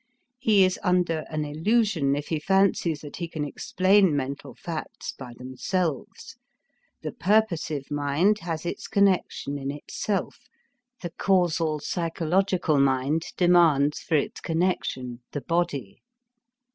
He 0.39 0.63
is 0.65 0.79
under 0.81 1.25
an 1.29 1.45
illusion 1.45 2.15
if 2.15 2.29
he 2.29 2.39
fancies 2.39 3.01
that 3.01 3.17
he 3.17 3.27
can 3.27 3.45
explain 3.45 4.15
mental 4.15 4.55
facts 4.55 5.11
by 5.15 5.33
themselves. 5.37 6.37
The 7.03 7.11
purposive 7.11 7.91
mind 7.91 8.39
has 8.39 8.65
its 8.65 8.87
connection 8.87 9.59
in 9.59 9.69
itself, 9.69 10.47
the 11.03 11.11
causal 11.11 11.79
psychological 11.79 12.79
mind 12.79 13.27
demands 13.37 13.99
for 13.99 14.15
its 14.15 14.41
connection 14.41 15.21
the 15.33 15.41
body. 15.41 16.01